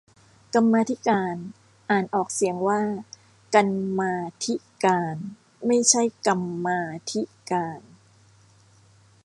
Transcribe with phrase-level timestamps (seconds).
[0.53, 1.35] กรรมาธิการ
[1.89, 2.81] อ่านออกเสียงว่า
[3.53, 3.67] กัน
[3.99, 5.17] มา ทิ กาน
[5.67, 6.81] ไม่ใช่ กัม มา
[7.11, 7.81] ทิ กาน